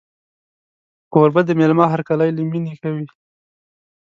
کوربه 1.13 1.41
د 1.45 1.51
مېلمه 1.59 1.85
هرکلی 1.93 2.29
له 2.33 2.41
مینې 2.51 2.73
کوي. 2.83 3.07